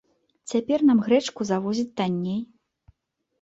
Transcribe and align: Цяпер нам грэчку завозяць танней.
Цяпер 0.53 0.79
нам 0.89 1.01
грэчку 1.07 1.47
завозяць 1.51 1.87
танней. 2.01 2.41